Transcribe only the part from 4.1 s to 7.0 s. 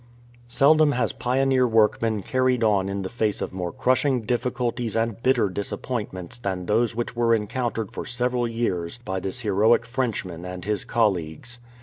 difficulties and bitter disappointments than those